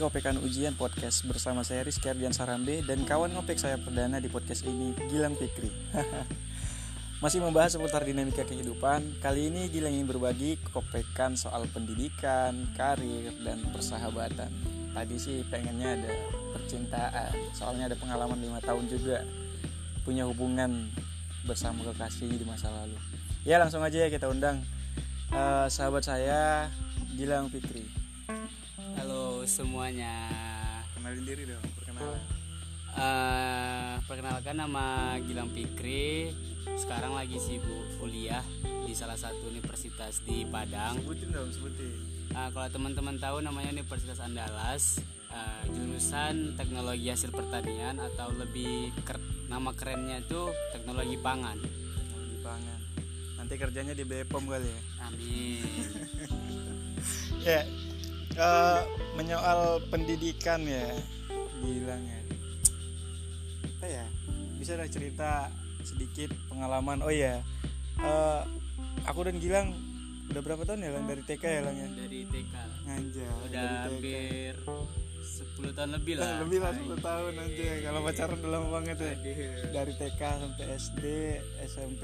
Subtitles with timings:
[0.00, 4.64] Kopekan Ujian Podcast bersama saya Rizky Ardian Sarambe dan kawan ngopek saya perdana di podcast
[4.64, 5.68] ini, Gilang Fikri.
[7.22, 13.60] Masih membahas seputar dinamika kehidupan, kali ini Gilang ingin berbagi kopekan soal pendidikan, karir, dan
[13.76, 14.48] persahabatan.
[14.96, 16.12] Tadi sih pengennya ada
[16.56, 19.20] percintaan, soalnya ada pengalaman lima tahun juga
[20.08, 20.88] punya hubungan
[21.44, 22.96] bersama kekasih di masa lalu.
[23.44, 24.64] Ya langsung aja ya kita undang
[25.28, 26.72] uh, sahabat saya
[27.20, 27.84] Gilang Fikri.
[29.50, 30.30] Semuanya.
[30.94, 32.22] Kenalin diri dong, perkenalan.
[32.94, 36.30] Uh, perkenalkan nama Gilang Fikri.
[36.78, 41.02] Sekarang lagi sibuk kuliah di salah satu universitas di Padang.
[41.02, 41.98] Sebutin dong, sebutin.
[42.30, 45.02] Uh, kalau teman-teman tahu namanya Universitas Andalas.
[45.34, 49.18] Uh, jurusan teknologi hasil pertanian atau lebih ker
[49.50, 51.58] nama kerennya itu teknologi pangan.
[51.58, 52.80] Teknologi pangan.
[53.34, 54.80] Nanti kerjanya di Bepom kali ya.
[55.10, 55.90] Amin.
[57.50, 57.66] ya,
[58.38, 58.84] uh,
[59.16, 60.94] menyoal pendidikan ya
[61.64, 62.20] bilang ya.
[63.80, 64.06] Apa ya?
[64.60, 65.48] Bisa lah cerita
[65.82, 67.00] sedikit pengalaman.
[67.00, 67.40] Oh ya
[68.04, 68.42] uh,
[69.08, 69.72] aku dan Gilang
[70.30, 71.04] udah berapa tahun ya lang?
[71.10, 71.88] Dari TK ya lang ya?
[71.90, 72.54] Dari TK
[72.86, 74.54] nganja udah hampir
[75.20, 76.38] 10 tahun lebih lah.
[76.46, 79.14] Lebih lah 10 tahun aja kalau pacaran udah lama banget ya.
[79.74, 81.04] Dari TK sampai SD
[81.66, 82.02] SMP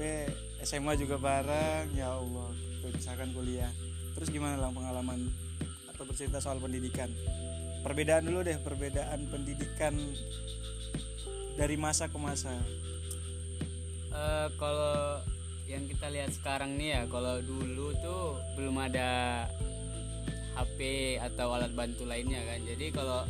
[0.59, 1.95] SMA juga bareng.
[1.95, 2.51] Ya Allah
[2.87, 3.71] misalkan kuliah.
[4.15, 5.31] Terus gimana lang pengalaman
[5.97, 7.09] atau bercerita soal pendidikan?
[7.81, 9.97] Perbedaan dulu deh perbedaan pendidikan
[11.57, 12.53] dari masa ke masa.
[14.13, 15.25] Uh, kalau
[15.65, 19.43] yang kita lihat sekarang nih ya kalau dulu tuh belum ada
[20.53, 20.79] HP
[21.17, 22.61] atau alat bantu lainnya kan.
[22.61, 23.25] Jadi kalau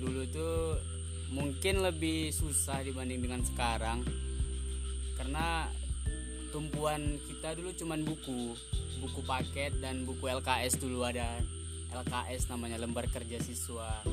[0.00, 0.80] dulu tuh
[1.28, 4.00] mungkin lebih susah dibanding dengan sekarang.
[5.20, 5.68] Karena
[6.56, 8.56] tumpuan kita dulu cuman buku
[9.00, 11.44] buku paket dan buku LKS dulu ada
[12.04, 14.04] LKS namanya lembar kerja siswa.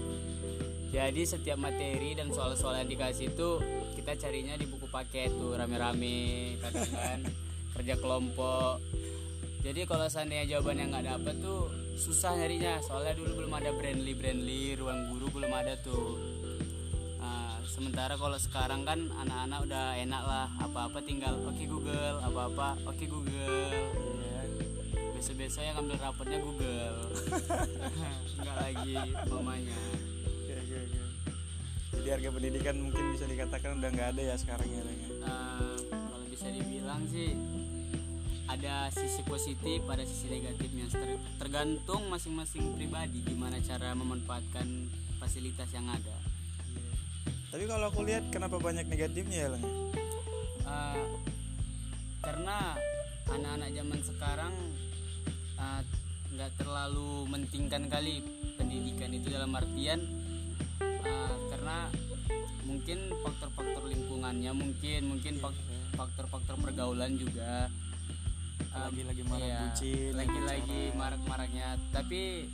[0.94, 3.50] Jadi setiap materi dan soal-soal yang dikasih itu
[3.98, 7.20] kita carinya di buku paket tuh rame-rame kadang kan
[7.74, 8.78] kerja kelompok.
[9.66, 12.78] Jadi kalau seandainya jawaban yang nggak dapet tuh susah nyarinya.
[12.86, 16.22] Soalnya dulu belum ada brandly brandly ruang guru belum ada tuh.
[17.18, 20.48] Nah, sementara kalau sekarang kan anak-anak udah enak lah.
[20.62, 24.03] Apa-apa tinggal oke okay, Google apa-apa oke okay, Google
[25.24, 27.00] biasa-biasa yang ngambil rapotnya Google.
[28.44, 28.92] Nggak lagi
[29.32, 29.80] mamanya
[32.04, 34.84] jadi harga pendidikan mungkin bisa dikatakan udah nggak ada ya sekarang ya
[35.24, 37.32] uh, kalau bisa dibilang sih
[38.52, 40.92] ada sisi positif ada sisi negatifnya.
[41.40, 44.92] Tergantung masing-masing pribadi gimana cara memanfaatkan
[45.24, 46.18] fasilitas yang ada.
[47.48, 49.64] Tapi kalau aku lihat kenapa banyak negatifnya ya Leng?
[50.68, 51.08] Uh,
[52.20, 52.76] karena
[53.32, 54.56] anak-anak zaman sekarang
[56.34, 58.26] nggak uh, terlalu mentingkan kali
[58.58, 60.00] pendidikan itu dalam artian
[60.82, 61.90] uh, karena
[62.64, 65.34] mungkin faktor-faktor lingkungannya mungkin mungkin
[65.94, 67.70] faktor-faktor pergaulan juga.
[68.74, 71.78] Lagi-lagi uh, marak ya, bucin lagi-lagi marak-maraknya.
[71.94, 72.50] Tapi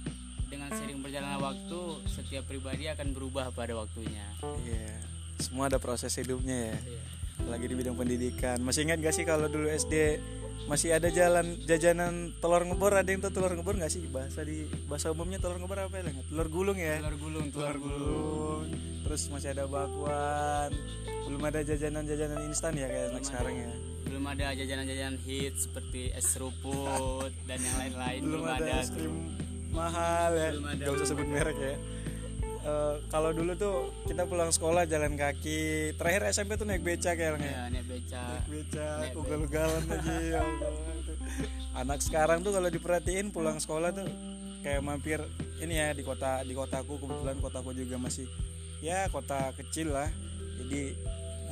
[0.52, 4.28] dengan sering berjalannya waktu setiap pribadi akan berubah pada waktunya.
[4.68, 6.78] Iya semua ada proses hidupnya ya.
[6.78, 7.04] Yeah.
[7.48, 8.60] lagi di bidang pendidikan.
[8.60, 10.20] Masih ingat gak sih kalau dulu SD
[10.68, 14.04] masih ada jalan jajanan telur ngebor ada yang tahu telur ngebor nggak sih?
[14.10, 17.00] Bahasa di bahasa umumnya telur ngebor apa ya telur gulung ya?
[17.00, 18.66] Telur gulung telur, gulung.
[19.08, 20.70] terus masih ada bakwan.
[21.30, 23.70] Belum ada jajanan-jajanan instan ya kayak anak sekarang ya?
[24.10, 28.20] Belum ada jajanan-jajanan hit seperti es seruput dan yang lain-lain.
[28.26, 28.82] Belum, belum ada, ada.
[28.82, 29.16] es krim
[29.70, 30.50] mahal ya.
[30.58, 31.76] Gak usah sebut merek ya.
[32.60, 35.96] Uh, kalau dulu tuh kita pulang sekolah jalan kaki.
[35.96, 38.24] Terakhir SMP tuh naik beca kayak ya, naik beca.
[38.24, 38.88] Naik beca
[39.20, 40.42] ugal-ugalan lagi ya
[41.82, 44.08] anak sekarang tuh kalau diperhatiin pulang sekolah tuh
[44.64, 45.20] kayak mampir
[45.60, 47.00] ini ya di kota di kotaku.
[47.00, 48.26] Kebetulan kotaku juga masih
[48.80, 50.08] ya kota kecil lah.
[50.60, 50.96] Jadi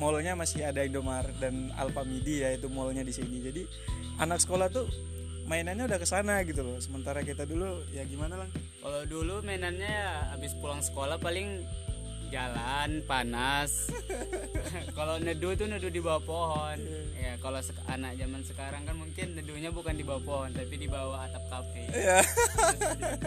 [0.00, 3.44] mallnya masih ada Indomaret dan Alfamidi ya itu mallnya di sini.
[3.44, 3.62] Jadi
[4.20, 4.88] anak sekolah tuh
[5.48, 6.76] mainannya udah ke sana gitu loh.
[6.80, 11.66] Sementara kita dulu ya gimana lah kalau dulu mainannya ya habis pulang sekolah paling
[12.28, 13.90] jalan panas.
[14.96, 16.78] Kalau neduh tuh neduh di bawah pohon.
[17.18, 17.34] Yeah.
[17.36, 17.60] ya kalau
[17.90, 21.84] anak zaman sekarang kan mungkin neduhnya bukan di bawah pohon tapi di bawah atap kafe.
[21.90, 22.24] Yeah.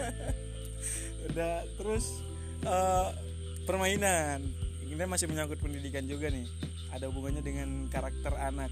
[1.30, 2.22] udah terus
[2.66, 3.12] uh,
[3.68, 4.42] permainan.
[4.86, 6.44] Ini masih menyangkut pendidikan juga nih.
[6.92, 8.68] Ada hubungannya dengan karakter anak.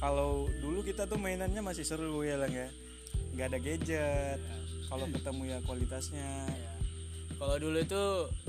[0.00, 2.68] Kalau dulu kita tuh mainannya masih seru ya lang ya.
[3.36, 4.38] Nggak ada gadget.
[4.40, 4.58] Ya.
[4.88, 6.30] kalau ketemu ya kualitasnya.
[6.48, 6.73] Ya.
[7.44, 8.04] Kalau dulu itu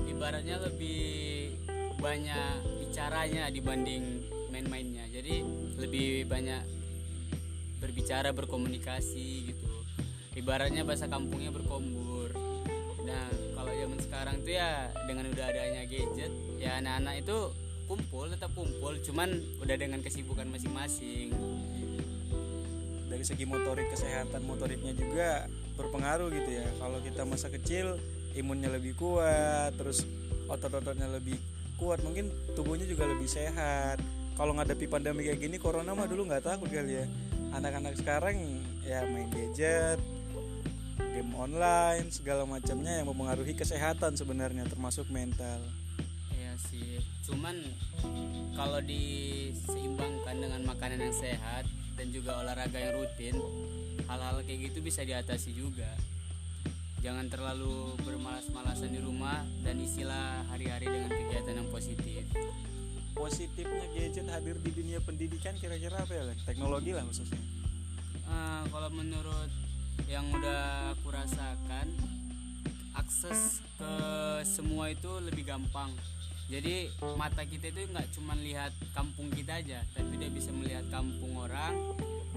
[0.07, 1.51] ibaratnya lebih
[1.99, 4.23] banyak bicaranya dibanding
[4.55, 5.03] main-mainnya.
[5.11, 5.43] Jadi
[5.75, 6.63] lebih banyak
[7.83, 9.67] berbicara berkomunikasi gitu.
[10.39, 12.31] Ibaratnya bahasa kampungnya berkombur.
[13.03, 13.27] Nah
[13.59, 17.37] kalau zaman sekarang tuh ya dengan udah adanya gadget ya anak-anak itu
[17.91, 18.95] kumpul tetap kumpul.
[19.03, 21.35] Cuman udah dengan kesibukan masing-masing.
[23.11, 26.67] Dari segi motorik kesehatan motoriknya juga berpengaruh gitu ya.
[26.79, 27.99] Kalau kita masa kecil
[28.35, 30.03] imunnya lebih kuat terus
[30.45, 31.39] otot-ototnya lebih
[31.75, 33.99] kuat mungkin tubuhnya juga lebih sehat.
[34.35, 37.05] Kalau ngadepi pandemi kayak gini corona mah dulu nggak takut kali ya.
[37.55, 38.35] Anak-anak sekarang
[38.83, 39.99] ya main gadget
[41.15, 45.63] game online segala macamnya yang mempengaruhi kesehatan sebenarnya termasuk mental.
[46.35, 46.99] Ya sih.
[47.23, 47.55] Cuman
[48.55, 51.63] kalau diseimbangkan dengan makanan yang sehat
[51.95, 53.35] dan juga olahraga yang rutin
[54.11, 55.87] hal-hal kayak gitu bisa diatasi juga
[57.05, 62.25] jangan terlalu bermalas-malasan di rumah dan isilah hari-hari dengan kegiatan yang positif.
[63.13, 66.35] Positifnya gadget hadir di dunia pendidikan kira-kira apa ya Len?
[66.49, 67.37] teknologi lah khususnya
[68.25, 69.47] uh, kalau menurut
[70.09, 71.93] yang udah aku rasakan
[72.97, 73.93] akses ke
[74.41, 75.93] semua itu lebih gampang.
[76.49, 76.89] Jadi
[77.21, 81.73] mata kita itu nggak cuma lihat kampung kita aja tapi dia bisa melihat kampung orang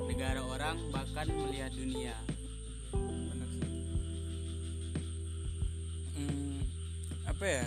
[0.08, 2.16] negara orang bahkan melihat dunia
[7.38, 7.67] apa ya?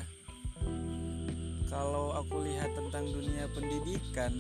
[1.72, 4.36] Kalau aku lihat tentang dunia pendidikan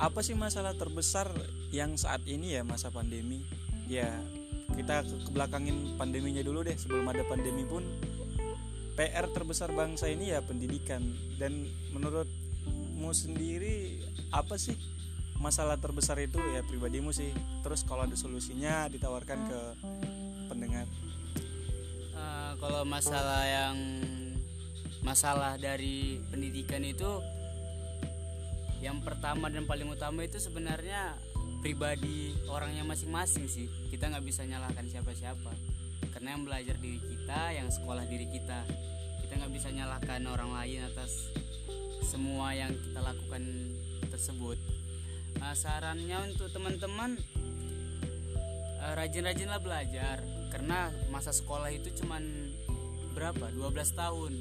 [0.00, 1.28] apa sih masalah terbesar
[1.68, 3.44] yang saat ini ya masa pandemi?
[3.84, 4.08] Ya
[4.72, 7.84] kita ke belakangin pandeminya dulu deh sebelum ada pandemi pun.
[8.96, 11.04] PR terbesar bangsa ini ya pendidikan.
[11.36, 14.00] Dan menurutmu sendiri
[14.32, 14.80] apa sih
[15.36, 16.40] masalah terbesar itu?
[16.56, 17.28] Ya pribadimu sih.
[17.60, 19.60] Terus kalau ada solusinya ditawarkan ke
[20.48, 20.88] pendengar
[22.62, 23.74] kalau masalah yang
[25.02, 27.18] masalah dari pendidikan itu
[28.78, 31.18] yang pertama dan paling utama itu sebenarnya
[31.58, 33.66] pribadi orangnya masing-masing sih.
[33.90, 35.50] Kita nggak bisa nyalahkan siapa-siapa.
[36.14, 38.62] Karena yang belajar diri kita yang sekolah diri kita
[39.26, 41.34] kita nggak bisa nyalahkan orang lain atas
[42.06, 43.42] semua yang kita lakukan
[44.06, 44.58] tersebut.
[45.42, 47.18] Nah, sarannya untuk teman-teman
[48.96, 50.20] rajin-rajinlah belajar.
[50.52, 52.22] Karena masa sekolah itu cuman
[53.16, 53.48] berapa?
[53.52, 54.32] 12 tahun.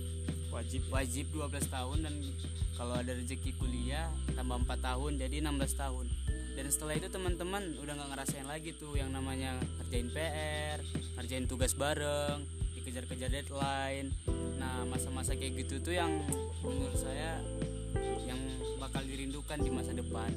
[0.51, 0.81] Wajib.
[0.91, 2.15] Wajib 12 tahun dan
[2.75, 6.05] kalau ada rezeki kuliah tambah 4 tahun jadi 16 tahun.
[6.51, 10.83] Dan setelah itu teman-teman udah nggak ngerasain lagi tuh yang namanya ngerjain PR
[11.15, 12.43] ngerjain tugas bareng
[12.75, 14.11] dikejar-kejar deadline.
[14.59, 16.11] Nah masa-masa kayak gitu tuh yang
[16.65, 17.39] menurut saya
[18.25, 18.41] yang
[18.81, 20.33] bakal dirindukan di masa depan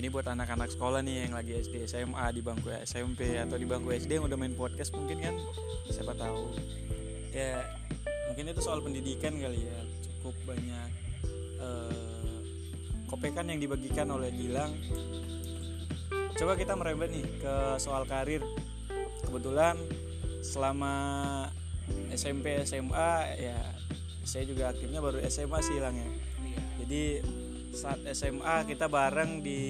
[0.00, 3.92] ini buat anak-anak sekolah nih yang lagi SD SMA di bangku SMP atau di bangku
[3.92, 5.36] SD yang udah main podcast mungkin kan?
[5.92, 6.56] Siapa tahu.
[7.36, 7.60] Ya
[8.32, 9.80] mungkin itu soal pendidikan kali ya.
[10.08, 10.88] Cukup banyak
[11.60, 12.38] eh,
[13.12, 14.72] kopekan yang dibagikan oleh Gilang.
[16.32, 18.40] Coba kita merembet nih ke soal karir.
[19.28, 19.76] Kebetulan
[20.40, 20.96] selama
[22.16, 23.60] SMP SMA ya
[24.24, 26.08] saya juga aktifnya baru SMA sih Gilang ya.
[26.40, 26.62] Iya.
[26.80, 27.02] jadi
[27.70, 29.60] saat SMA kita bareng di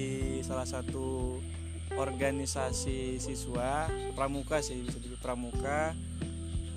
[0.41, 1.37] salah satu
[1.95, 5.93] organisasi siswa pramuka sih bisa disebut pramuka.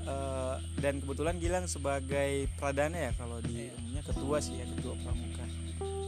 [0.04, 5.44] Eh, dan kebetulan Gilang sebagai pradana ya kalau di umumnya ketua sih ya ketua pramuka.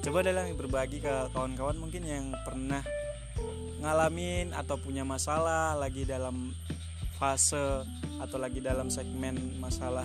[0.05, 2.85] Coba Lang berbagi ke kawan-kawan mungkin yang pernah
[3.81, 6.53] ngalamin atau punya masalah lagi dalam
[7.17, 7.89] fase
[8.21, 10.05] atau lagi dalam segmen masalah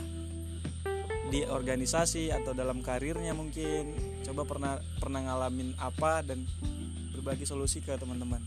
[1.31, 3.95] di organisasi atau dalam karirnya mungkin.
[4.27, 6.43] Coba pernah pernah ngalamin apa dan
[7.15, 8.43] berbagi solusi ke teman-teman?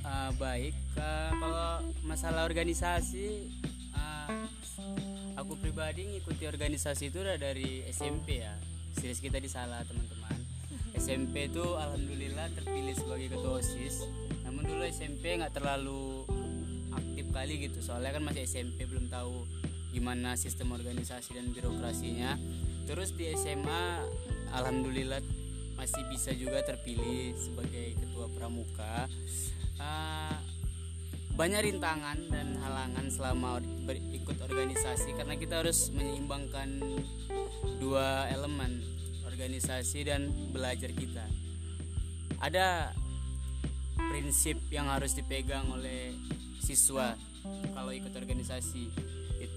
[0.00, 1.70] Uh, baik uh, kalau
[2.08, 3.52] masalah organisasi
[3.92, 4.48] uh,
[5.36, 8.54] aku pribadi ngikuti organisasi itu udah dari SMP ya.
[8.94, 10.20] Serius kita di salah teman-teman
[11.00, 14.04] SMP itu alhamdulillah terpilih sebagai ketua osis.
[14.44, 16.28] Namun dulu SMP nggak terlalu
[16.92, 17.78] aktif kali gitu.
[17.80, 19.48] Soalnya kan masih SMP belum tahu
[19.90, 22.38] gimana sistem organisasi dan birokrasinya.
[22.86, 24.06] Terus di SMA
[24.54, 25.22] alhamdulillah
[25.78, 29.06] masih bisa juga terpilih sebagai ketua pramuka.
[29.80, 30.36] Uh,
[31.38, 36.68] banyak rintangan dan halangan selama berikut organisasi karena kita harus menyeimbangkan
[37.80, 38.84] dua elemen
[39.24, 41.24] organisasi dan belajar kita.
[42.44, 42.92] Ada
[44.12, 46.12] prinsip yang harus dipegang oleh
[46.60, 47.16] siswa
[47.72, 48.92] kalau ikut organisasi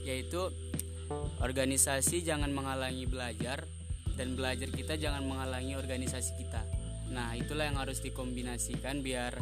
[0.04, 0.50] yaitu
[1.44, 3.68] organisasi jangan menghalangi belajar
[4.16, 6.62] dan belajar kita jangan menghalangi organisasi kita.
[7.12, 9.38] Nah itulah yang harus dikombinasikan biar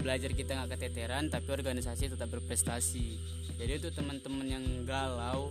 [0.00, 3.18] belajar kita nggak keteteran tapi organisasi tetap berprestasi.
[3.56, 5.50] Jadi untuk teman-teman yang galau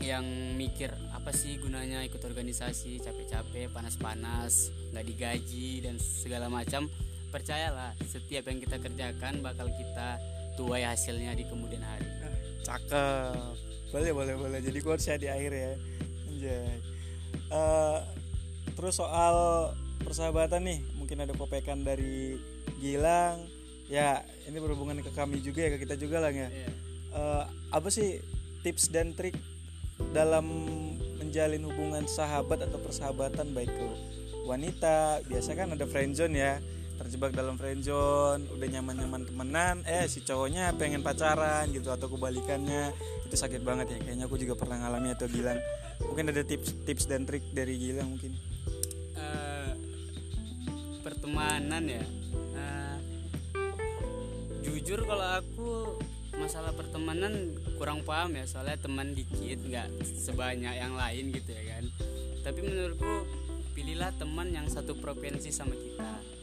[0.00, 0.24] yang
[0.56, 3.00] mikir apa sih gunanya ikut organisasi?
[3.04, 6.88] Capek-capek panas-panas nggak digaji dan segala macam
[7.30, 10.18] percayalah setiap yang kita kerjakan bakal kita
[10.54, 12.06] tuai hasilnya di kemudian hari.
[12.64, 13.56] Cakep.
[13.90, 14.58] Boleh boleh boleh.
[14.62, 15.72] Jadi quotes ya di akhir ya.
[16.30, 16.78] Anjay.
[17.50, 17.98] Uh,
[18.78, 19.34] terus soal
[20.02, 22.38] persahabatan nih mungkin ada kopekan dari
[22.78, 23.44] Gilang.
[23.90, 26.46] Ya ini berhubungan ke kami juga ya ke kita juga lah ya.
[27.10, 28.22] Eh, apa sih
[28.62, 29.34] tips dan trik
[30.14, 30.46] dalam
[31.18, 33.50] menjalin hubungan sahabat atau persahabatan?
[33.50, 33.88] Baik ke
[34.46, 36.62] wanita biasa kan ada friendzone ya
[37.00, 42.92] terjebak dalam friendzone udah nyaman-nyaman temenan eh si cowoknya pengen pacaran gitu atau kebalikannya.
[43.24, 45.56] Itu sakit banget ya kayaknya aku juga pernah ngalami atau Gilang
[46.04, 48.36] mungkin ada tips tips dan trik dari Gilang mungkin.
[49.16, 49.72] Eh,
[51.00, 52.04] pertemanan ya?
[52.60, 52.96] Eh,
[54.68, 55.70] jujur kalau aku
[56.36, 61.84] masalah pertemanan kurang paham ya soalnya teman dikit nggak sebanyak yang lain gitu ya kan.
[62.44, 63.24] Tapi menurutku
[63.72, 66.40] pilihlah teman yang satu provinsi sama kita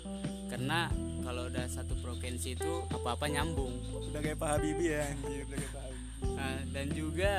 [0.48, 0.88] karena
[1.28, 3.76] kalau udah satu provinsi itu apa-apa nyambung.
[4.12, 6.06] Udah kayak Pak Habibie ya anjir udah kayak Pak Habibie.
[6.34, 7.34] Nah, dan juga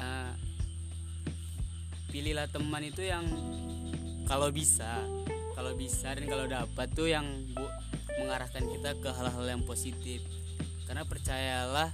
[0.00, 0.32] uh,
[2.10, 3.28] pilihlah teman itu yang
[4.24, 5.04] kalau bisa
[5.52, 7.76] kalau bisa dan kalau dapat tuh yang bu-
[8.16, 10.24] mengarahkan kita ke hal-hal yang positif.
[10.88, 11.92] Karena percayalah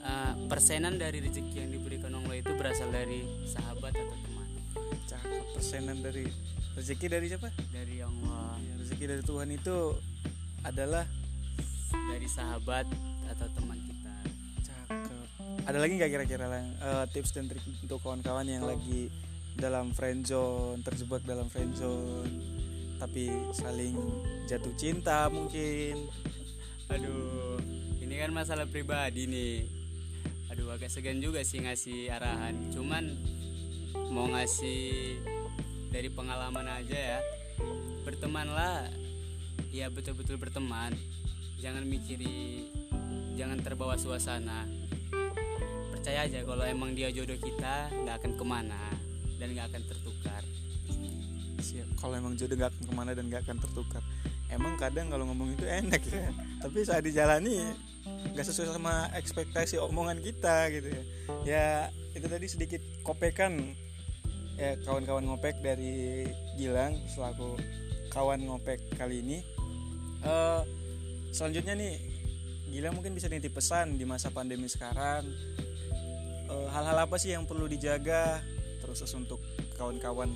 [0.00, 4.48] uh, persenan dari rezeki yang diberikan Allah itu berasal dari sahabat atau teman.
[5.04, 6.28] Cakep persenan dari
[6.78, 7.50] rezeki dari siapa?
[7.74, 8.54] Dari Allah.
[8.62, 9.76] Ya, rezeki dari Tuhan itu
[10.62, 11.04] adalah
[11.90, 12.86] dari sahabat
[13.34, 14.14] atau teman kita.
[14.62, 15.26] Cakep.
[15.66, 19.10] Ada lagi nggak kira-kira eh, tips dan trik untuk kawan-kawan yang lagi
[19.58, 22.30] dalam friendzone terjebak dalam friendzone
[23.02, 23.98] tapi saling
[24.46, 26.06] jatuh cinta mungkin.
[26.94, 27.58] Aduh,
[28.00, 29.66] ini kan masalah pribadi nih.
[30.54, 32.70] Aduh, agak segan juga sih ngasih arahan.
[32.74, 33.04] Cuman
[34.10, 35.20] mau ngasih
[35.88, 37.20] dari pengalaman aja ya.
[38.04, 38.88] Bertemanlah,
[39.72, 40.94] ya betul-betul berteman.
[41.58, 42.70] Jangan mikiri,
[43.34, 44.64] jangan terbawa suasana.
[45.90, 48.82] Percaya aja kalau emang dia jodoh kita, nggak akan ke mana
[49.38, 50.42] dan nggak akan tertukar.
[51.58, 54.02] siap kalau emang jodoh nggak akan ke mana dan nggak akan tertukar
[54.48, 57.60] emang kadang kalau ngomong itu enak ya tapi saat dijalani
[58.32, 61.02] nggak sesuai sama ekspektasi omongan kita gitu ya
[61.44, 61.66] ya
[62.16, 63.76] itu tadi sedikit kopekan
[64.58, 66.26] ya kawan-kawan ngopek dari
[66.58, 67.54] Gilang selaku
[68.10, 69.38] kawan ngopek kali ini.
[70.26, 70.60] Eh
[71.30, 71.94] selanjutnya nih
[72.68, 75.24] Gilang mungkin bisa nitip pesan di masa pandemi sekarang.
[76.48, 78.42] Eh, hal-hal apa sih yang perlu dijaga?
[78.82, 79.40] Terus untuk
[79.78, 80.34] kawan-kawan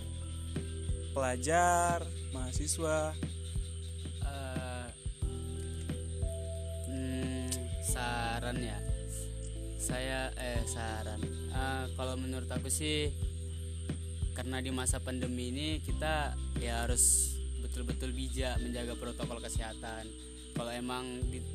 [1.12, 3.12] pelajar mahasiswa?
[4.22, 4.88] Eh,
[6.88, 7.48] hmm,
[7.84, 8.78] saran ya.
[9.76, 11.20] Saya eh saran.
[11.52, 13.12] Eh, kalau menurut aku sih
[14.42, 17.30] karena di masa pandemi ini kita ya harus
[17.62, 20.10] betul-betul bijak menjaga protokol kesehatan.
[20.58, 21.46] Kalau emang di-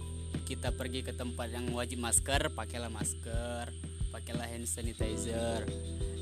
[0.48, 3.76] kita pergi ke tempat yang wajib masker pakailah masker
[4.08, 5.68] pakailah hand sanitizer.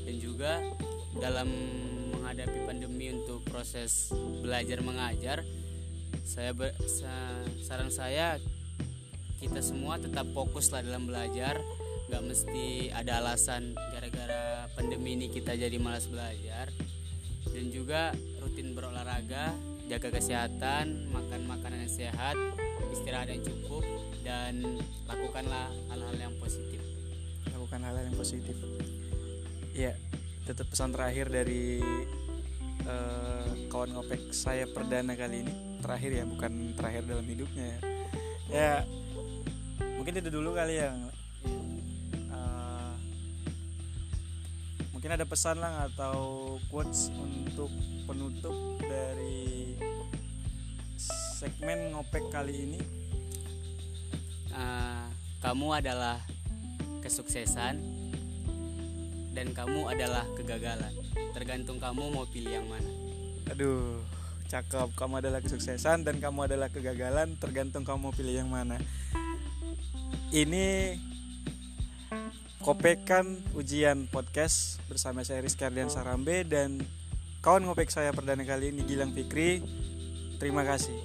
[0.02, 0.58] Dan juga
[1.22, 1.46] dalam
[2.18, 4.10] menghadapi pandemi untuk proses
[4.42, 5.46] belajar mengajar
[6.26, 8.42] saya ber- sa- saran saya
[9.38, 11.62] kita semua tetap fokus lah dalam belajar
[12.06, 16.70] nggak mesti ada alasan gara-gara pandemi ini kita jadi malas belajar.
[17.46, 19.54] Dan juga rutin berolahraga
[19.86, 22.36] jaga kesehatan makan makanan yang sehat
[22.90, 23.84] istirahat yang cukup
[24.26, 26.82] dan lakukanlah hal-hal yang positif.
[27.54, 28.56] Lakukan hal-hal yang positif.
[29.76, 29.94] Ya
[30.46, 31.82] tetap pesan terakhir dari
[32.86, 35.54] eh, kawan ngopek saya perdana kali ini.
[35.82, 37.78] Terakhir ya bukan terakhir dalam hidupnya ya.
[38.46, 38.72] Ya
[39.98, 40.94] mungkin itu dulu kali ya
[45.06, 46.18] mungkin ada pesan lah atau
[46.66, 47.70] quotes untuk
[48.10, 48.50] penutup
[48.82, 49.78] dari
[50.98, 52.80] segmen ngopek kali ini
[54.50, 55.06] Ah,
[55.46, 56.18] kamu adalah
[57.06, 57.78] kesuksesan
[59.30, 60.90] dan kamu adalah kegagalan
[61.38, 62.90] tergantung kamu mau pilih yang mana
[63.54, 64.02] Aduh,
[64.50, 64.90] cakep.
[64.98, 68.82] Kamu adalah kesuksesan dan kamu adalah kegagalan, tergantung kamu mau pilih yang mana.
[70.34, 70.98] Ini
[72.66, 76.82] kopekan ujian podcast bersama saya Rizky Ardian Sarambe dan
[77.38, 79.62] kawan ngopek saya perdana kali ini Gilang Fikri.
[80.42, 80.98] Terima kasih.